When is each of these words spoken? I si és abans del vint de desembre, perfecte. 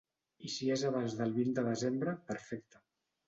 I 0.47 0.49
si 0.53 0.69
és 0.75 0.85
abans 0.89 1.17
del 1.19 1.35
vint 1.35 1.53
de 1.59 1.65
desembre, 1.67 2.17
perfecte. 2.31 2.81